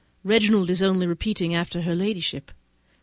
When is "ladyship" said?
1.93-2.51